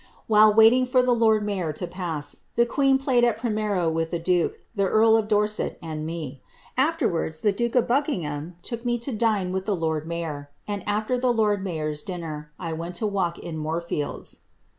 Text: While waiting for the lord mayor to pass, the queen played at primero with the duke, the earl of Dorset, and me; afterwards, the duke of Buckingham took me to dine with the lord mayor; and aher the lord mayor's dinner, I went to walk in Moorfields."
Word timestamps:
While 0.25 0.51
waiting 0.51 0.87
for 0.87 1.03
the 1.03 1.13
lord 1.13 1.43
mayor 1.45 1.71
to 1.73 1.85
pass, 1.85 2.37
the 2.55 2.65
queen 2.65 2.97
played 2.97 3.23
at 3.23 3.37
primero 3.37 3.87
with 3.87 4.09
the 4.09 4.17
duke, 4.17 4.59
the 4.73 4.87
earl 4.87 5.15
of 5.15 5.27
Dorset, 5.27 5.77
and 5.79 6.07
me; 6.07 6.41
afterwards, 6.75 7.41
the 7.41 7.51
duke 7.51 7.75
of 7.75 7.85
Buckingham 7.87 8.55
took 8.63 8.83
me 8.83 8.97
to 8.97 9.11
dine 9.11 9.51
with 9.51 9.67
the 9.67 9.75
lord 9.75 10.07
mayor; 10.07 10.49
and 10.67 10.83
aher 10.87 11.19
the 11.21 11.31
lord 11.31 11.63
mayor's 11.63 12.01
dinner, 12.01 12.51
I 12.57 12.73
went 12.73 12.95
to 12.95 13.05
walk 13.05 13.37
in 13.37 13.59
Moorfields." 13.59 14.39